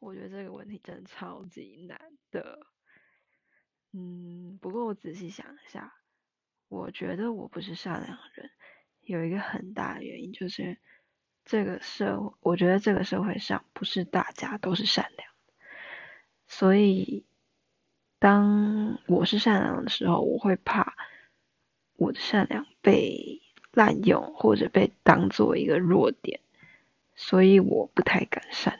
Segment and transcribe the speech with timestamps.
[0.00, 2.60] 我觉得这个问题真的超级难的，
[3.92, 5.92] 嗯，不过我仔细想一下，
[6.68, 8.50] 我觉得我不是善良人，
[9.00, 10.78] 有一个很大的原因就是
[11.44, 15.28] 这个社会，我觉得这个社会上不是大家都是善良，
[16.46, 17.26] 所以
[18.20, 20.96] 当我是善良的时候，我会怕
[21.94, 26.40] 我的善良被滥用或者被当做一个弱点，
[27.16, 28.78] 所以我不太敢善。